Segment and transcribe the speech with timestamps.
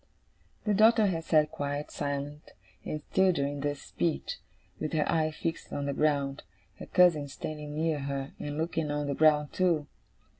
[0.65, 2.53] The daughter had sat quite silent
[2.83, 4.39] and still during this speech,
[4.79, 6.41] with her eyes fixed on the ground;
[6.79, 9.85] her cousin standing near her, and looking on the ground too.